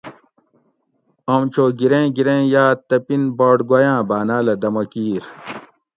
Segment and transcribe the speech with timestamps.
[1.33, 5.23] آم چو گیریں گیریں یاۤ تپِین باڈ گوئ آۤں باۤناۤلہ دمہ کِیر